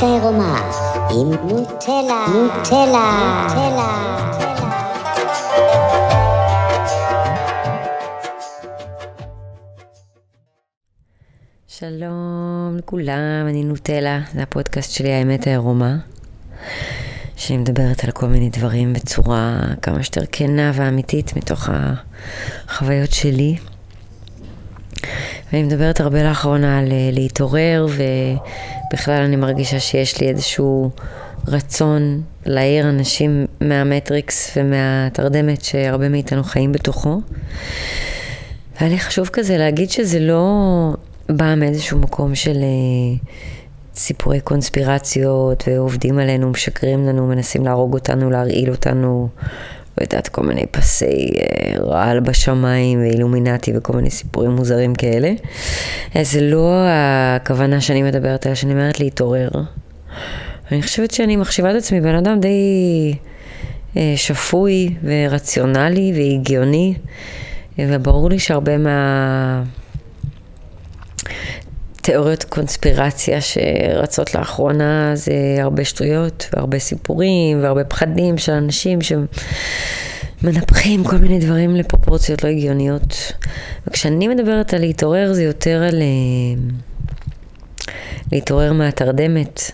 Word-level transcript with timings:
האמת 0.00 0.10
העירומה 0.10 0.70
עם 1.10 1.48
נוטלה, 1.48 2.26
נוטלה, 2.34 3.46
נוטלה. 3.48 4.18
שלום 11.66 12.76
לכולם, 12.78 13.46
אני 13.48 13.64
נוטלה, 13.64 14.20
זה 14.34 14.42
הפודקאסט 14.42 14.90
שלי 14.90 15.12
האמת 15.12 15.46
העירומה, 15.46 15.96
שאני 17.36 17.58
מדברת 17.58 18.04
על 18.04 18.10
כל 18.10 18.26
מיני 18.26 18.50
דברים 18.50 18.92
בצורה 18.92 19.60
כמה 19.82 20.02
שיותר 20.02 20.24
כנה 20.32 20.70
ואמיתית 20.74 21.36
מתוך 21.36 21.68
החוויות 21.72 23.12
שלי. 23.12 23.56
ואני 25.52 25.62
מדברת 25.62 26.00
הרבה 26.00 26.22
לאחרונה 26.22 26.78
על 26.78 26.92
אה, 26.92 27.10
להתעורר, 27.12 27.86
ובכלל 28.92 29.22
אני 29.22 29.36
מרגישה 29.36 29.80
שיש 29.80 30.20
לי 30.20 30.28
איזשהו 30.28 30.90
רצון 31.48 32.22
להעיר 32.46 32.88
אנשים 32.88 33.46
מהמטריקס 33.60 34.56
ומהתרדמת 34.56 35.64
שהרבה 35.64 36.08
מאיתנו 36.08 36.44
חיים 36.44 36.72
בתוכו. 36.72 37.20
והיה 38.80 38.92
לי 38.92 38.98
חשוב 38.98 39.28
כזה 39.28 39.58
להגיד 39.58 39.90
שזה 39.90 40.20
לא 40.20 40.44
בא 41.28 41.54
מאיזשהו 41.54 41.98
מקום 41.98 42.34
של 42.34 42.56
אה, 42.56 43.28
סיפורי 43.94 44.40
קונספירציות 44.40 45.64
ועובדים 45.66 46.18
עלינו, 46.18 46.50
משקרים 46.50 47.06
לנו, 47.06 47.26
מנסים 47.26 47.64
להרוג 47.64 47.94
אותנו, 47.94 48.30
להרעיל 48.30 48.70
אותנו, 48.70 49.28
יודעת, 50.00 50.28
כל 50.28 50.42
מיני 50.42 50.66
פסי 50.66 51.28
אה, 51.38 51.80
רעל 51.80 52.20
בשמיים 52.20 53.00
ואילומינטי 53.00 53.72
וכל 53.76 53.92
מיני 53.92 54.10
סיפורים 54.10 54.50
מוזרים 54.50 54.94
כאלה. 54.94 55.32
אה, 56.16 56.24
זה 56.24 56.40
לא 56.40 56.84
הכוונה 56.88 57.80
שאני 57.80 58.02
מדברת 58.02 58.46
עליה, 58.46 58.56
שאני 58.56 58.72
אומרת 58.72 59.00
להתעורר. 59.00 59.48
אני 60.72 60.82
חושבת 60.82 61.10
שאני 61.10 61.36
מחשיבה 61.36 61.70
את 61.70 61.76
עצמי 61.76 62.00
בן 62.00 62.14
אדם 62.14 62.40
די 62.40 63.14
אה, 63.96 64.12
שפוי 64.16 64.94
ורציונלי 65.02 66.12
והגיוני, 66.16 66.94
וברור 67.78 68.30
לי 68.30 68.38
שהרבה 68.38 68.78
מה... 68.78 69.62
תיאוריות 72.08 72.44
קונספירציה 72.44 73.40
שרצות 73.40 74.34
לאחרונה 74.34 75.10
זה 75.14 75.32
הרבה 75.58 75.84
שטויות 75.84 76.48
והרבה 76.52 76.78
סיפורים 76.78 77.62
והרבה 77.62 77.84
פחדים 77.84 78.38
של 78.38 78.52
אנשים 78.52 78.98
שמנפחים 80.42 81.04
כל 81.04 81.16
מיני 81.16 81.38
דברים 81.38 81.76
לפרופורציות 81.76 82.44
לא 82.44 82.48
הגיוניות. 82.48 83.32
וכשאני 83.86 84.28
מדברת 84.28 84.74
על 84.74 84.80
להתעורר 84.80 85.32
זה 85.32 85.42
יותר 85.42 85.82
על 85.82 86.02
אה, 86.02 86.62
להתעורר 88.32 88.72
מהתרדמת. 88.72 89.70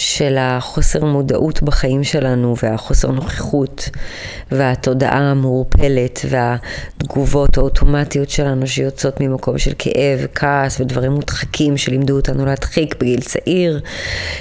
של 0.00 0.36
החוסר 0.38 1.04
מודעות 1.04 1.62
בחיים 1.62 2.04
שלנו 2.04 2.54
והחוסר 2.62 3.10
נוכחות 3.10 3.90
והתודעה 4.52 5.30
המעורפלת 5.30 6.20
והתגובות 6.28 7.58
האוטומטיות 7.58 8.30
שלנו 8.30 8.66
שיוצאות 8.66 9.20
ממקום 9.20 9.58
של 9.58 9.72
כאב, 9.78 10.26
כעס 10.34 10.80
ודברים 10.80 11.12
מודחקים 11.12 11.76
שלימדו 11.76 12.16
אותנו 12.16 12.46
להדחיק 12.46 12.94
בגיל 13.00 13.20
צעיר 13.20 13.80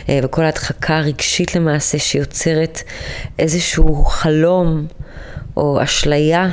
אה, 0.09 0.19
וכל 0.23 0.43
ההדחקה 0.43 0.97
הרגשית 0.97 1.55
למעשה 1.55 1.99
שיוצרת 1.99 2.81
איזשהו 3.39 4.05
חלום 4.05 4.87
או 5.57 5.83
אשליה 5.83 6.49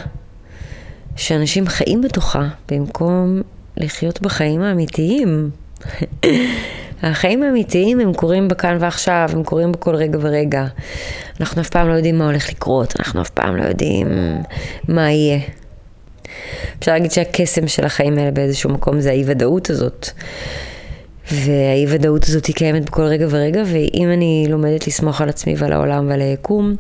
שאנשים 1.17 1.67
חיים 1.67 2.01
בתוכה 2.01 2.49
במקום 2.69 3.43
לחיות 3.77 4.21
בחיים 4.23 4.63
האמיתיים. 4.63 5.51
החיים 7.11 7.43
האמיתיים 7.43 8.01
הם 8.01 8.15
קורים 8.15 8.49
בכאן 8.49 8.77
ועכשיו, 8.81 9.29
הם 9.33 9.45
קורים 9.45 9.73
בכל 9.73 9.95
רגע 9.95 10.19
ורגע. 10.23 10.67
אנחנו 11.41 11.63
אף 11.63 11.71
פעם 11.71 11.89
לא 11.89 11.93
יודעים 11.93 12.19
מה 12.19 12.27
הולך 12.27 12.49
לקרות, 12.49 12.95
אנחנו 12.99 13.23
אף 13.23 13.31
פעם 13.31 13.57
לא 13.57 13.65
יודעים 13.65 14.09
מה 14.89 15.11
יהיה. 15.11 15.39
אפשר 16.79 16.93
להגיד 16.93 17.11
שהקסם 17.11 17.69
של 17.69 17.85
החיים 17.85 18.19
האלה 18.19 18.31
באיזשהו 18.31 18.71
מקום 18.71 19.01
זה 19.01 19.11
האי-ודאות 19.11 19.71
הזאת. 19.71 20.09
והאי-ודאות 21.33 22.25
הזאת 22.25 22.47
היא 22.47 22.55
קיימת 22.55 22.85
בכל 22.85 23.03
רגע 23.03 23.27
ורגע, 23.31 23.63
ואם 23.67 24.09
אני 24.13 24.47
לומדת 24.49 24.87
לסמוך 24.87 25.21
על 25.21 25.29
עצמי 25.29 25.55
ועל 25.59 25.73
העולם 25.73 26.09
ועל 26.09 26.21
היקום, 26.21 26.77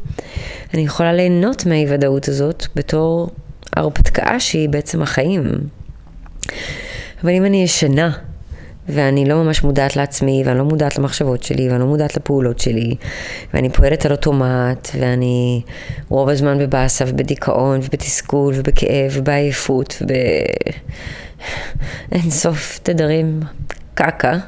אני 0.75 0.83
יכולה 0.83 1.13
ליהנות 1.13 1.67
מהאי-ודאות 1.67 2.29
הזאת 2.29 2.67
בתור 2.75 3.29
הרפתקה 3.77 4.41
שהיא 4.41 4.69
בעצם 4.69 5.03
החיים. 5.03 5.45
אבל 7.23 7.31
אם 7.31 7.45
אני 7.45 7.63
ישנה 7.63 8.11
ואני 8.89 9.25
לא 9.25 9.35
ממש 9.43 9.63
מודעת 9.63 9.97
לעצמי, 9.97 10.43
ואני 10.47 10.59
לא 10.59 10.65
מודעת 10.65 10.99
למחשבות 10.99 11.43
שלי, 11.43 11.69
ואני 11.69 11.81
לא 11.81 11.87
מודעת 11.87 12.17
לפעולות 12.17 12.59
שלי, 12.59 12.95
ואני 13.55 13.71
פועלת 13.71 14.07
על 14.07 14.13
אוטומט, 14.13 14.89
ואני 15.01 15.63
רוב 16.09 16.29
הזמן 16.29 16.59
בבאסה 16.59 17.05
ובדיכאון 17.09 17.81
ובתסכול 17.83 18.55
ובכאב 18.57 19.13
ובעייפות 19.13 20.03
ובאין 22.11 22.31
סוף 22.31 22.81
תדרים 22.83 23.41
קקה. 23.95 24.39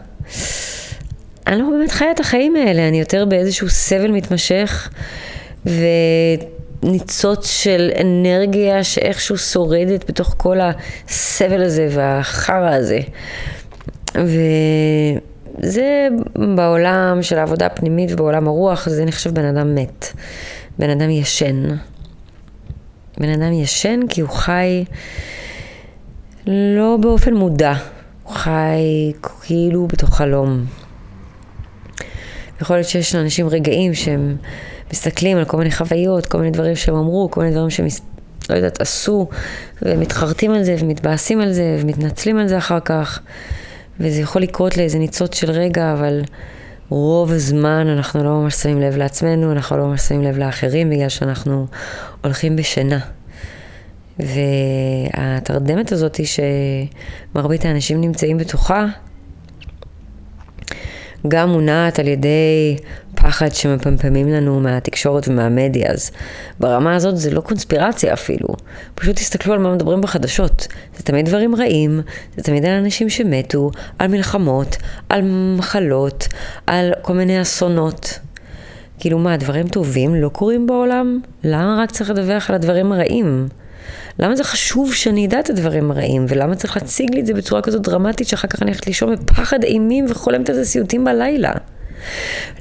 אני 1.46 1.58
לא 1.58 1.70
באמת 1.70 1.90
חיה 1.90 2.10
את 2.10 2.20
החיים 2.20 2.56
האלה, 2.56 2.88
אני 2.88 3.00
יותר 3.00 3.24
באיזשהו 3.24 3.68
סבל 3.68 4.10
מתמשך 4.10 4.88
וניצוץ 6.82 7.50
של 7.50 7.90
אנרגיה 8.00 8.84
שאיכשהו 8.84 9.38
שורדת 9.38 10.08
בתוך 10.08 10.34
כל 10.36 10.58
הסבל 10.60 11.62
הזה 11.62 11.88
והחרא 11.90 12.74
הזה. 12.74 13.00
וזה 14.24 16.08
בעולם 16.56 17.18
של 17.22 17.38
העבודה 17.38 17.66
הפנימית 17.66 18.12
ובעולם 18.12 18.48
הרוח, 18.48 18.88
זה 18.88 19.04
נחשב 19.04 19.34
בן 19.34 19.44
אדם 19.44 19.74
מת. 19.74 20.06
בן 20.78 20.90
אדם 20.90 21.10
ישן. 21.10 21.62
בן 23.18 23.28
אדם 23.28 23.52
ישן 23.52 24.00
כי 24.08 24.20
הוא 24.20 24.30
חי 24.30 24.84
לא 26.46 26.96
באופן 27.00 27.34
מודע, 27.34 27.74
הוא 28.22 28.34
חי 28.34 29.12
כאילו 29.42 29.86
בתוך 29.86 30.16
חלום. 30.16 30.64
יכול 32.62 32.76
להיות 32.76 32.88
שיש 32.88 33.14
לאנשים 33.14 33.48
רגעים 33.48 33.94
שהם 33.94 34.36
מסתכלים 34.92 35.38
על 35.38 35.44
כל 35.44 35.56
מיני 35.56 35.70
חוויות, 35.70 36.26
כל 36.26 36.38
מיני 36.38 36.50
דברים 36.50 36.76
שהם 36.76 36.94
אמרו, 36.94 37.30
כל 37.30 37.40
מיני 37.40 37.52
דברים 37.52 37.70
שהם, 37.70 37.86
לא 38.50 38.54
יודעת, 38.56 38.80
עשו, 38.80 39.28
ומתחרטים 39.82 40.50
על 40.50 40.62
זה, 40.62 40.76
ומתבאסים 40.80 41.40
על 41.40 41.52
זה, 41.52 41.78
ומתנצלים 41.80 42.38
על 42.38 42.48
זה 42.48 42.58
אחר 42.58 42.80
כך. 42.80 43.20
וזה 44.00 44.20
יכול 44.20 44.42
לקרות 44.42 44.76
לאיזה 44.76 44.98
ניצוץ 44.98 45.34
של 45.34 45.50
רגע, 45.50 45.92
אבל 45.92 46.22
רוב 46.88 47.32
הזמן 47.32 47.86
אנחנו 47.86 48.24
לא 48.24 48.30
ממש 48.30 48.54
שמים 48.54 48.80
לב 48.80 48.96
לעצמנו, 48.96 49.52
אנחנו 49.52 49.76
לא 49.76 49.86
ממש 49.86 50.00
שמים 50.00 50.22
לב 50.22 50.38
לאחרים, 50.38 50.90
בגלל 50.90 51.08
שאנחנו 51.08 51.66
הולכים 52.24 52.56
בשינה. 52.56 52.98
והתרדמת 54.18 55.92
הזאת 55.92 56.20
שמרבית 56.24 57.64
האנשים 57.64 58.00
נמצאים 58.00 58.38
בתוכה, 58.38 58.86
גם 61.28 61.50
מונעת 61.50 61.98
על 61.98 62.08
ידי 62.08 62.76
פחד 63.28 63.54
שמפמפמים 63.54 64.28
לנו 64.28 64.60
מהתקשורת 64.60 65.28
ומהמדיה, 65.28 65.90
אז 65.90 66.10
ברמה 66.60 66.94
הזאת 66.94 67.16
זה 67.16 67.30
לא 67.30 67.40
קונספירציה 67.40 68.12
אפילו. 68.12 68.48
פשוט 68.94 69.16
תסתכלו 69.16 69.52
על 69.52 69.58
מה 69.58 69.74
מדברים 69.74 70.00
בחדשות. 70.00 70.66
זה 70.96 71.02
תמיד 71.02 71.26
דברים 71.26 71.54
רעים, 71.54 72.00
זה 72.36 72.42
תמיד 72.42 72.64
על 72.64 72.72
אנשים 72.72 73.08
שמתו, 73.08 73.70
על 73.98 74.08
מלחמות, 74.08 74.76
על 75.08 75.20
מחלות, 75.58 76.26
על 76.66 76.92
כל 77.02 77.12
מיני 77.12 77.42
אסונות. 77.42 78.18
כאילו 78.98 79.18
מה, 79.18 79.36
דברים 79.36 79.68
טובים 79.68 80.14
לא 80.14 80.28
קורים 80.28 80.66
בעולם? 80.66 81.20
למה 81.44 81.82
רק 81.82 81.90
צריך 81.90 82.10
לדווח 82.10 82.50
על 82.50 82.56
הדברים 82.56 82.92
הרעים? 82.92 83.48
למה 84.18 84.36
זה 84.36 84.44
חשוב 84.44 84.94
שאני 84.94 85.26
אדע 85.26 85.40
את 85.40 85.50
הדברים 85.50 85.90
הרעים, 85.90 86.26
ולמה 86.28 86.54
צריך 86.54 86.76
להציג 86.76 87.14
לי 87.14 87.20
את 87.20 87.26
זה 87.26 87.34
בצורה 87.34 87.62
כזאת 87.62 87.82
דרמטית 87.82 88.28
שאחר 88.28 88.48
כך 88.48 88.62
אני 88.62 88.70
הולכת 88.70 88.86
לישון 88.86 89.14
בפחד 89.14 89.64
אימים 89.64 90.06
וחולמת 90.08 90.48
על 90.48 90.54
זה 90.54 90.64
סיוטים 90.64 91.04
בלילה? 91.04 91.52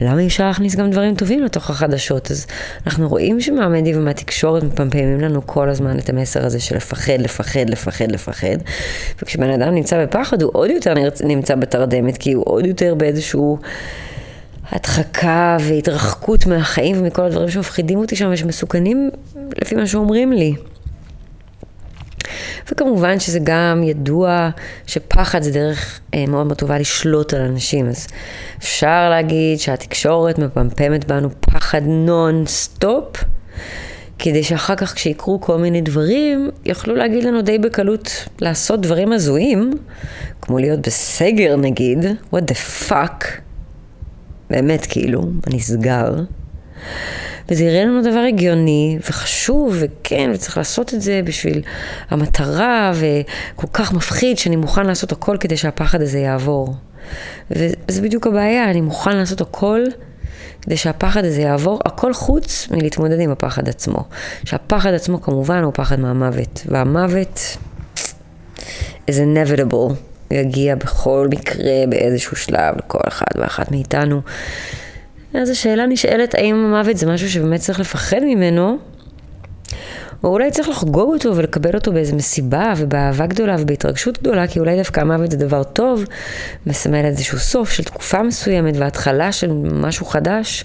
למה 0.02 0.22
אי 0.22 0.28
אפשר 0.28 0.48
להכניס 0.48 0.76
גם 0.76 0.92
דברים 0.92 1.16
טובים 1.16 1.44
לתוך 1.44 1.70
החדשות? 1.70 2.32
אז 2.32 2.48
אנחנו 2.88 3.10
רואים 3.10 3.42
שמהמדיה 3.42 3.98
ומהתקשורת 3.98 4.64
מפמפמים 4.64 5.22
לנו 5.22 5.48
כל 5.48 5.70
הזמן 5.70 6.00
את 6.00 6.10
המסר 6.10 6.46
הזה 6.46 6.60
של 6.60 6.76
לפחד, 6.76 7.20
לפחד, 7.20 7.70
לפחד, 7.70 8.12
לפחד. 8.12 8.58
וכשבן 9.22 9.50
אדם 9.50 9.76
נמצא 9.76 10.04
בפחד, 10.06 10.42
הוא 10.42 10.52
עוד 10.54 10.70
יותר 10.70 10.94
נמצא 11.24 11.56
בתרדמת, 11.56 12.18
כי 12.18 12.34
הוא 12.34 12.44
עוד 12.48 12.66
יותר 12.66 12.96
באיזשהו... 12.96 13.60
הדחקה 14.72 15.58
והתרחקות 15.60 16.46
מהחיים 16.46 17.00
ומכל 17.00 17.22
הדברים 17.22 17.50
שמפחידים 17.50 18.00
אותי 18.00 18.16
שם 18.16 18.30
ושמסוכנים 18.34 19.10
לפי 19.62 19.76
מה 19.76 19.88
שאומרים 19.88 20.34
לי. 20.34 20.56
וכמובן 22.72 23.20
שזה 23.20 23.40
גם 23.44 23.84
ידוע 23.84 24.50
שפחד 24.88 25.42
זה 25.42 25.52
דרך 25.52 26.00
אה, 26.14 26.26
מאוד 26.28 26.48
מאוד 26.48 26.58
טובה 26.58 26.80
לשלוט 26.80 27.34
על 27.34 27.42
אנשים. 27.42 27.88
אז 27.90 28.08
אפשר 28.60 29.10
להגיד 29.10 29.60
שהתקשורת 29.60 30.40
מפמפמת 30.40 31.06
בנו 31.06 31.30
פחד 31.42 31.82
נון 31.86 32.44
סטופ, 32.46 33.24
כדי 34.20 34.44
שאחר 34.44 34.76
כך 34.76 34.94
כשיקרו 34.94 35.42
כל 35.42 35.58
מיני 35.58 35.82
דברים, 35.82 36.50
יוכלו 36.66 36.96
להגיד 36.96 37.24
לנו 37.24 37.42
די 37.42 37.58
בקלות 37.58 38.10
לעשות 38.40 38.82
דברים 38.82 39.12
הזויים, 39.12 39.72
כמו 40.42 40.60
להיות 40.60 40.88
בסגר 40.88 41.56
נגיד, 41.56 42.06
what 42.34 42.52
the 42.52 42.90
fuck. 42.90 43.26
באמת 44.50 44.86
כאילו, 44.86 45.24
נסגר. 45.54 46.14
וזה 47.50 47.64
יראה 47.64 47.86
לנו 47.86 48.02
דבר 48.02 48.20
הגיוני 48.20 48.98
וחשוב, 49.10 49.76
וכן, 49.80 50.30
וצריך 50.34 50.58
לעשות 50.58 50.94
את 50.94 51.02
זה 51.02 51.22
בשביל 51.24 51.62
המטרה, 52.10 52.92
וכל 52.96 53.68
כך 53.74 53.94
מפחיד 53.94 54.38
שאני 54.38 54.56
מוכן 54.56 54.86
לעשות 54.86 55.12
הכל 55.12 55.38
כדי 55.40 55.58
שהפחד 55.58 56.02
הזה 56.02 56.20
יעבור. 56.20 56.76
וזה 57.52 58.02
בדיוק 58.02 58.28
הבעיה, 58.28 58.72
אני 58.72 58.82
מוכן 58.82 59.18
לעשות 59.18 59.42
הכל 59.42 59.84
כדי 60.62 60.78
שהפחד 60.78 61.26
הזה 61.26 61.42
יעבור, 61.42 61.80
הכל 61.86 62.14
חוץ 62.14 62.68
מלהתמודד 62.72 63.20
עם 63.20 63.32
הפחד 63.32 63.70
עצמו. 63.70 64.04
שהפחד 64.44 64.94
עצמו 64.94 65.22
כמובן 65.22 65.64
הוא 65.64 65.74
פחד 65.76 66.00
מהמוות, 66.00 66.64
והמוות 66.66 67.58
is 69.10 69.14
inevitable, 69.14 69.74
הוא 69.74 69.96
יגיע 70.32 70.76
בכל 70.76 71.28
מקרה 71.32 71.74
באיזשהו 71.90 72.38
שלב 72.38 72.76
לכל 72.78 73.00
אחד 73.08 73.26
ואחת 73.36 73.72
מאיתנו. 73.72 74.22
אז 75.34 75.50
השאלה 75.50 75.86
נשאלת 75.86 76.36
האם 76.36 76.56
המוות 76.56 76.98
זה 76.98 77.08
משהו 77.08 77.30
שבאמת 77.30 77.60
צריך 77.60 77.80
לפחד 77.80 78.20
ממנו, 78.24 78.78
או 80.24 80.30
אולי 80.30 80.52
צריך 80.52 80.70
לחגוג 80.70 81.14
אותו 81.14 81.36
ולקבל 81.36 81.76
אותו 81.76 81.94
באיזו 81.94 82.16
מסיבה 82.16 82.74
ובאהבה 82.78 83.26
גדולה 83.26 83.56
ובהתרגשות 83.60 84.20
גדולה, 84.20 84.48
כי 84.48 84.60
אולי 84.60 84.78
דווקא 84.78 85.00
המוות 85.00 85.32
זה 85.32 85.38
דבר 85.38 85.64
טוב, 85.64 86.04
מסמל 86.68 87.06
איזשהו 87.06 87.40
סוף 87.40 87.70
של 87.70 87.84
תקופה 87.84 88.24
מסוימת 88.24 88.74
והתחלה 88.78 89.32
של 89.32 89.52
משהו 89.74 90.06
חדש. 90.06 90.64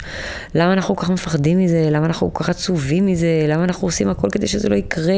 למה 0.55 0.73
אנחנו 0.73 0.95
כל 0.95 1.01
כך 1.01 1.09
מפחדים 1.09 1.59
מזה? 1.59 1.87
למה 1.91 2.05
אנחנו 2.05 2.33
כל 2.33 2.43
כך 2.43 2.49
עצובים 2.49 3.05
מזה? 3.05 3.45
למה 3.47 3.63
אנחנו 3.63 3.87
עושים 3.87 4.09
הכל 4.09 4.29
כדי 4.29 4.47
שזה 4.47 4.69
לא 4.69 4.75
יקרה? 4.75 5.13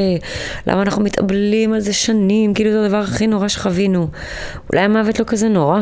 למה 0.66 0.82
אנחנו 0.82 1.02
מתאבלים 1.02 1.72
על 1.72 1.80
זה 1.80 1.92
שנים? 1.92 2.54
כאילו 2.54 2.72
זה 2.72 2.84
הדבר 2.84 2.96
הכי 2.96 3.26
נורא 3.26 3.48
שחווינו. 3.48 4.08
אולי 4.72 4.82
המוות 4.82 5.20
לא 5.20 5.24
כזה 5.24 5.48
נורא. 5.48 5.80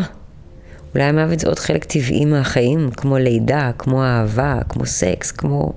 אולי 0.94 1.04
המוות 1.04 1.40
זה 1.40 1.48
עוד 1.48 1.58
חלק 1.58 1.84
טבעי 1.84 2.24
מהחיים, 2.24 2.90
כמו 2.90 3.18
לידה, 3.18 3.70
כמו 3.78 4.04
אהבה, 4.04 4.58
כמו 4.68 4.86
סקס, 4.86 5.30
כמו 5.30 5.72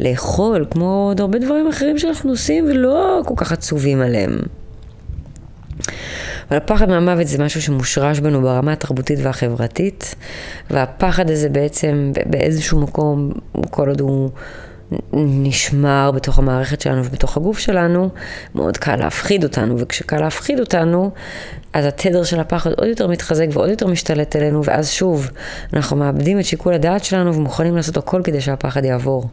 לאכול, 0.00 0.66
כמו 0.70 1.06
עוד 1.08 1.20
הרבה 1.20 1.38
דברים 1.38 1.68
אחרים 1.68 1.98
שאנחנו 1.98 2.30
עושים 2.30 2.64
ולא 2.64 3.22
כל 3.26 3.34
כך 3.36 3.52
עצובים 3.52 4.00
עליהם. 4.00 4.38
אבל 6.50 6.56
הפחד 6.56 6.88
מהמוות 6.88 7.26
זה 7.26 7.44
משהו 7.44 7.62
שמושרש 7.62 8.20
בנו 8.20 8.42
ברמה 8.42 8.72
התרבותית 8.72 9.18
והחברתית, 9.22 10.14
והפחד 10.70 11.30
הזה 11.30 11.48
בעצם 11.48 12.12
באיזשהו 12.26 12.80
מקום, 12.80 13.32
כל 13.70 13.88
עוד 13.88 14.00
הוא 14.00 14.30
נשמר 15.12 16.10
בתוך 16.14 16.38
המערכת 16.38 16.80
שלנו 16.80 17.04
ובתוך 17.04 17.36
הגוף 17.36 17.58
שלנו, 17.58 18.08
מאוד 18.54 18.76
קל 18.76 18.96
להפחיד 18.96 19.44
אותנו, 19.44 19.78
וכשקל 19.78 20.20
להפחיד 20.20 20.60
אותנו, 20.60 21.10
אז 21.72 21.84
התדר 21.84 22.24
של 22.24 22.40
הפחד 22.40 22.72
עוד 22.72 22.88
יותר 22.88 23.06
מתחזק 23.06 23.46
ועוד 23.52 23.68
יותר 23.68 23.86
משתלט 23.86 24.36
עלינו, 24.36 24.64
ואז 24.64 24.90
שוב, 24.90 25.30
אנחנו 25.72 25.96
מאבדים 25.96 26.38
את 26.40 26.44
שיקול 26.44 26.74
הדעת 26.74 27.04
שלנו 27.04 27.34
ומוכנים 27.34 27.76
לעשות 27.76 27.96
הכל 27.96 28.20
כדי 28.24 28.40
שהפחד 28.40 28.84
יעבור. 28.84 29.28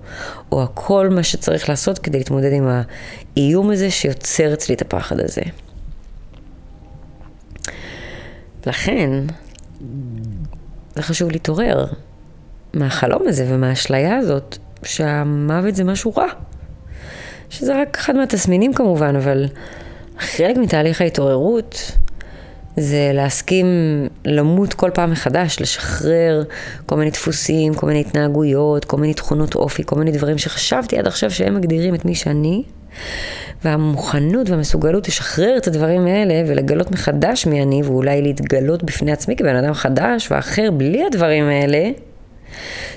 או 0.51 0.63
הכל 0.63 1.09
מה 1.09 1.23
שצריך 1.23 1.69
לעשות 1.69 1.99
כדי 1.99 2.17
להתמודד 2.17 2.53
עם 2.53 2.67
האיום 3.37 3.71
הזה 3.71 3.91
שיוצר 3.91 4.53
אצלי 4.53 4.75
את 4.75 4.81
הפחד 4.81 5.19
הזה. 5.19 5.41
לכן, 8.65 9.09
זה 10.95 11.01
חשוב 11.01 11.31
להתעורר 11.31 11.85
מהחלום 12.73 13.21
הזה 13.27 13.45
ומהאשליה 13.49 14.17
הזאת 14.17 14.57
שהמוות 14.85 15.75
זה 15.75 15.83
משהו 15.83 16.13
רע. 16.17 16.27
שזה 17.49 17.81
רק 17.81 17.97
אחד 17.97 18.15
מהתסמינים 18.15 18.73
כמובן, 18.73 19.15
אבל 19.15 19.45
חלק 20.19 20.57
מתהליך 20.57 21.01
ההתעוררות 21.01 21.91
זה 22.77 23.11
להסכים 23.13 23.67
למות 24.25 24.73
כל 24.73 24.91
פעם 24.93 25.11
מחדש, 25.11 25.59
לשחרר 25.61 26.43
כל 26.85 26.95
מיני 26.95 27.11
דפוסים, 27.11 27.73
כל 27.73 27.87
מיני 27.87 27.99
התנהגויות, 27.99 28.85
כל 28.85 28.97
מיני 28.97 29.13
תכונות 29.13 29.55
אופי, 29.55 29.83
כל 29.85 29.95
מיני 29.95 30.11
דברים 30.11 30.37
שחשבתי 30.37 30.97
עד 30.97 31.07
עכשיו 31.07 31.31
שהם 31.31 31.55
מגדירים 31.55 31.95
את 31.95 32.05
מי 32.05 32.15
שאני. 32.15 32.63
והמוכנות 33.63 34.49
והמסוגלות 34.49 35.07
לשחרר 35.07 35.57
את 35.57 35.67
הדברים 35.67 36.07
האלה 36.07 36.43
ולגלות 36.47 36.91
מחדש 36.91 37.45
מי 37.45 37.61
אני, 37.61 37.83
ואולי 37.83 38.21
להתגלות 38.21 38.83
בפני 38.83 39.11
עצמי 39.11 39.35
כבן 39.35 39.55
אדם 39.55 39.73
חדש 39.73 40.31
ואחר 40.31 40.71
בלי 40.71 41.05
הדברים 41.05 41.45
האלה, 41.45 41.89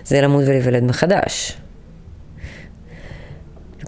זה 0.04 0.20
למות 0.20 0.44
ולהיוולד 0.46 0.82
מחדש. 0.82 1.58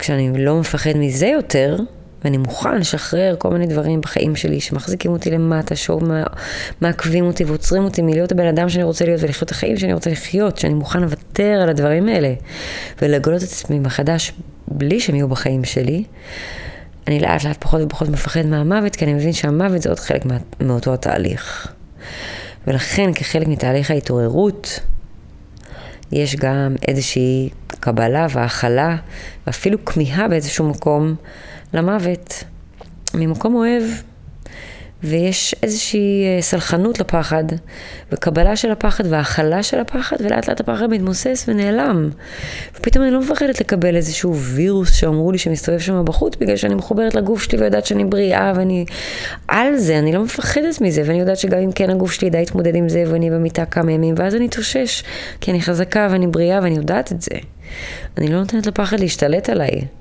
וכשאני 0.00 0.44
לא 0.44 0.61
מפחד 0.61 0.91
מזה 0.97 1.26
יותר, 1.26 1.76
ואני 2.25 2.37
מוכן 2.37 2.79
לשחרר 2.79 3.35
כל 3.38 3.50
מיני 3.50 3.67
דברים 3.67 4.00
בחיים 4.00 4.37
שלי 4.37 4.61
שמחזיקים 4.61 5.11
אותי 5.11 5.31
למטה, 5.31 5.76
שוב 5.76 6.02
מעכבים 6.81 7.25
אותי 7.25 7.44
ועוצרים 7.44 7.85
אותי 7.85 8.02
מלהיות 8.02 8.32
הבן 8.32 8.47
אדם 8.47 8.69
שאני 8.69 8.85
רוצה 8.85 9.05
להיות 9.05 9.23
ולחיות 9.23 9.43
את 9.43 9.50
החיים 9.50 9.76
שאני 9.76 9.93
רוצה 9.93 10.11
לחיות, 10.11 10.58
שאני 10.58 10.75
מוכן 10.75 11.00
לוותר 11.00 11.61
על 11.62 11.69
הדברים 11.69 12.08
האלה 12.08 12.35
ולגלות 13.02 13.43
את 13.43 13.49
עצמי 13.49 13.79
מחדש 13.79 14.32
בלי 14.69 15.00
שהם 15.00 15.14
יהיו 15.14 15.29
בחיים 15.29 15.64
שלי. 15.64 16.05
אני 17.06 17.20
לאט 17.20 17.44
לאט 17.44 17.56
פחות 17.61 17.81
ופחות 17.82 18.08
מפחד 18.08 18.47
מהמוות, 18.47 18.97
כי 18.97 19.05
אני 19.05 19.14
מבין 19.14 19.32
שהמוות 19.32 19.82
זה 19.82 19.88
עוד 19.88 19.99
חלק 19.99 20.25
מה, 20.25 20.37
מאותו 20.61 20.94
התהליך. 20.94 21.73
ולכן 22.67 23.12
כחלק 23.12 23.47
מתהליך 23.47 23.91
ההתעוררות, 23.91 24.81
יש 26.12 26.36
גם 26.36 26.74
איזושהי 26.88 27.50
קבלה 27.80 28.26
והכלה, 28.30 28.96
ואפילו 29.46 29.84
כמיהה 29.84 30.28
באיזשהו 30.28 30.68
מקום 30.68 31.14
למוות, 31.74 32.44
ממקום 33.14 33.54
אוהב. 33.54 33.82
ויש 35.05 35.55
איזושהי 35.62 36.25
אה, 36.25 36.43
סלחנות 36.43 37.00
לפחד, 37.00 37.44
וקבלה 38.12 38.56
של 38.56 38.70
הפחד 38.70 39.05
והכלה 39.08 39.62
של 39.62 39.79
הפחד, 39.79 40.17
ולאט 40.20 40.49
לאט 40.49 40.61
הפחד 40.61 40.87
מתמוסס 40.87 41.44
ונעלם. 41.49 42.11
ופתאום 42.76 43.05
אני 43.05 43.12
לא 43.12 43.20
מפחדת 43.20 43.61
לקבל 43.61 43.97
איזשהו 43.97 44.37
וירוס 44.37 44.93
שאמרו 44.94 45.32
לי 45.32 45.38
שמסתובב 45.38 45.79
שם 45.79 46.05
בחוץ, 46.05 46.37
בגלל 46.37 46.56
שאני 46.56 46.75
מחוברת 46.75 47.14
לגוף 47.14 47.43
שלי 47.43 47.58
ויודעת 47.58 47.87
שאני 47.87 48.05
בריאה, 48.05 48.52
ואני 48.56 48.85
על 49.49 49.76
זה, 49.76 49.99
אני 49.99 50.12
לא 50.12 50.23
מפחדת 50.23 50.81
מזה, 50.81 51.02
ואני 51.06 51.20
יודעת 51.20 51.37
שגם 51.37 51.58
אם 51.58 51.73
כן 51.73 51.91
הגוף 51.91 52.12
שלי 52.12 52.29
ידע 52.29 52.38
להתמודד 52.38 52.75
עם 52.75 52.88
זה, 52.88 53.05
ואני 53.06 53.31
במיטה 53.31 53.64
כמה 53.64 53.93
ימים, 53.93 54.14
ואז 54.19 54.35
אני 54.35 54.47
אתאושש, 54.47 55.02
כי 55.41 55.50
אני 55.50 55.62
חזקה 55.62 56.08
ואני 56.11 56.26
בריאה 56.26 56.61
ואני 56.62 56.76
יודעת 56.76 57.12
את 57.12 57.23
זה. 57.23 57.35
אני 58.19 58.29
לא 58.29 58.38
נותנת 58.38 58.67
לפחד 58.67 59.00
להשתלט 59.00 59.50
עליי. 59.50 60.00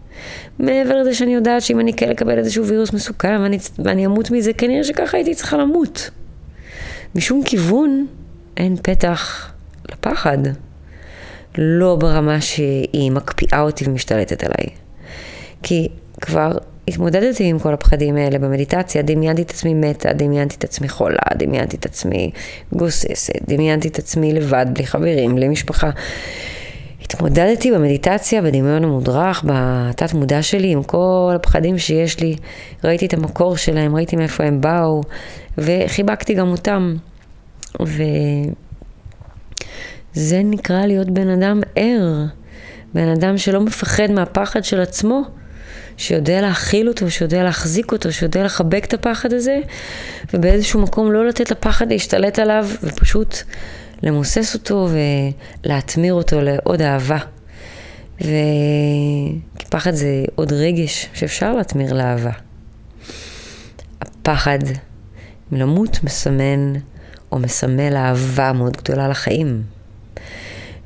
מעבר 0.59 0.97
לזה 0.97 1.13
שאני 1.13 1.33
יודעת 1.33 1.61
שאם 1.61 1.79
אני 1.79 1.93
כן 1.93 2.09
אקבל 2.09 2.37
איזשהו 2.37 2.65
וירוס 2.65 2.93
מסוכן 2.93 3.41
ואני, 3.41 3.57
ואני 3.85 4.05
אמות 4.05 4.31
מזה, 4.31 4.53
כנראה 4.53 4.83
שככה 4.83 5.17
הייתי 5.17 5.35
צריכה 5.35 5.57
למות. 5.57 6.09
משום 7.15 7.43
כיוון 7.43 8.07
אין 8.57 8.75
פתח 8.83 9.51
לפחד. 9.91 10.37
לא 11.57 11.95
ברמה 11.95 12.41
שהיא 12.41 13.11
מקפיאה 13.11 13.61
אותי 13.61 13.85
ומשתלטת 13.87 14.43
עליי. 14.43 14.67
כי 15.63 15.87
כבר 16.21 16.51
התמודדתי 16.87 17.43
עם 17.43 17.59
כל 17.59 17.73
הפחדים 17.73 18.15
האלה 18.15 18.39
במדיטציה, 18.39 19.01
דמיינתי 19.01 19.41
את 19.41 19.49
עצמי 19.49 19.73
מתה, 19.73 20.13
דמיינתי 20.13 20.55
את 20.55 20.63
עצמי 20.63 20.89
חולה, 20.89 21.21
דמיינתי 21.35 21.77
את 21.77 21.85
עצמי 21.85 22.31
גוססת, 22.73 23.41
דמיינתי 23.47 23.87
את 23.87 23.99
עצמי 23.99 24.33
לבד, 24.33 24.65
בלי 24.73 24.87
חברים, 24.87 25.35
בלי 25.35 25.47
משפחה. 25.47 25.89
התמודדתי 27.01 27.71
במדיטציה, 27.71 28.41
בדמיון 28.41 28.83
המודרך, 28.83 29.43
בתת 29.47 30.13
מודע 30.13 30.41
שלי, 30.41 30.71
עם 30.71 30.83
כל 30.83 31.33
הפחדים 31.35 31.77
שיש 31.77 32.19
לי. 32.19 32.35
ראיתי 32.83 33.05
את 33.05 33.13
המקור 33.13 33.57
שלהם, 33.57 33.95
ראיתי 33.95 34.15
מאיפה 34.15 34.43
הם 34.43 34.61
באו, 34.61 35.01
וחיבקתי 35.57 36.33
גם 36.33 36.47
אותם. 36.47 36.95
וזה 40.15 40.41
נקרא 40.43 40.85
להיות 40.85 41.09
בן 41.09 41.29
אדם 41.29 41.61
ער. 41.75 42.25
בן 42.93 43.07
אדם 43.07 43.37
שלא 43.37 43.61
מפחד 43.61 44.11
מהפחד 44.11 44.63
של 44.63 44.81
עצמו, 44.81 45.21
שיודע 45.97 46.41
להכיל 46.41 46.87
אותו, 46.87 47.11
שיודע 47.11 47.43
להחזיק 47.43 47.91
אותו, 47.91 48.11
שיודע 48.11 48.43
לחבק 48.43 48.85
את 48.85 48.93
הפחד 48.93 49.33
הזה, 49.33 49.59
ובאיזשהו 50.33 50.81
מקום 50.81 51.11
לא 51.11 51.27
לתת 51.27 51.51
לפחד 51.51 51.91
להשתלט 51.91 52.39
עליו, 52.39 52.67
ופשוט 52.83 53.35
למוסס 54.03 54.53
אותו 54.53 54.89
ולהטמיר 55.65 56.13
אותו 56.13 56.41
לעוד 56.41 56.81
אהבה. 56.81 57.17
ו... 58.21 58.29
כי 59.59 59.65
פחד 59.69 59.91
זה 59.93 60.25
עוד 60.35 60.53
רגש 60.53 61.09
שאפשר 61.13 61.53
להטמיר 61.53 61.93
לאהבה. 61.93 62.31
הפחד 64.01 64.59
מלמות 65.51 66.03
מסמן 66.03 66.73
או 67.31 67.39
מסמל 67.39 67.95
אהבה 67.95 68.53
מאוד 68.53 68.77
גדולה 68.77 69.07
לחיים. 69.07 69.63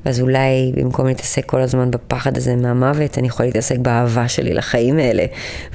ואז 0.06 0.22
אולי 0.22 0.72
במקום 0.76 1.08
להתעסק 1.08 1.46
כל 1.46 1.62
הזמן 1.62 1.92
בפחד 1.92 2.38
הזה 2.38 2.56
מהמוות, 2.56 3.18
אני 3.18 3.28
יכולה 3.28 3.48
להתעסק 3.48 3.78
באהבה 3.78 4.28
שלי 4.28 4.54
לחיים 4.54 5.00
האלה, 5.00 5.26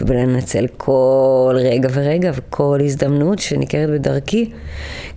ולנצל 0.01 0.67
כל 0.77 1.57
רגע 1.59 1.89
ורגע 1.93 2.31
וכל 2.35 2.81
הזדמנות 2.85 3.39
שניכרת 3.39 3.91
בדרכי, 3.91 4.51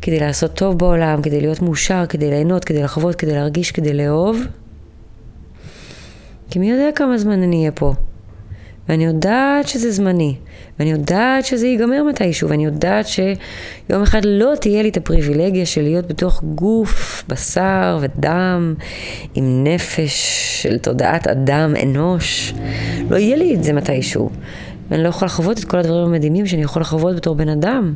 כדי 0.02 0.20
לעשות 0.20 0.54
טוב 0.54 0.78
בעולם, 0.78 1.22
כדי 1.22 1.42
להיות 1.42 1.62
מאושר, 1.62 2.06
כדי 2.10 2.30
ליהנות, 2.30 2.66
כדי 2.66 2.84
לחוות, 2.84 3.16
כדי 3.16 3.34
להרגיש, 3.34 3.72
כדי 3.72 3.94
לאהוב. 3.94 4.38
כי 6.50 6.60
מי 6.60 6.72
יודע 6.72 6.90
כמה 6.96 7.18
זמן 7.18 7.44
אני 7.44 7.60
אהיה 7.60 7.72
פה. 7.72 7.94
ואני 8.92 9.06
יודעת 9.06 9.68
שזה 9.68 9.92
זמני, 9.92 10.36
ואני 10.80 10.92
יודעת 10.92 11.46
שזה 11.46 11.68
ייגמר 11.68 12.04
מתישהו, 12.04 12.50
ואני 12.50 12.66
יודעת 12.66 13.08
שיום 13.08 14.02
אחד 14.04 14.22
לא 14.26 14.54
תהיה 14.62 14.84
לי 14.84 14.90
את 14.90 14.98
הפריבילגיה 14.98 15.66
של 15.66 15.82
להיות 15.82 16.08
בתוך 16.08 16.44
גוף, 16.44 17.24
בשר 17.28 18.00
ודם, 18.02 18.74
עם 19.36 19.64
נפש 19.64 20.14
של 20.62 20.78
תודעת 20.78 21.28
אדם, 21.28 21.74
אנוש. 21.84 22.54
לא 23.10 23.18
יהיה 23.18 23.36
לי 23.36 23.56
את 23.56 23.64
זה 23.64 23.74
מתישהו. 23.74 24.30
ואני 24.90 25.04
לא 25.04 25.10
יכולה 25.10 25.26
לחוות 25.26 25.60
את 25.60 25.64
כל 25.64 25.78
הדברים 25.78 26.08
המדהימים 26.08 26.46
שאני 26.48 26.62
יכול 26.62 26.82
לחוות 26.82 27.16
בתור 27.16 27.36
בן 27.36 27.50
אדם. 27.50 27.94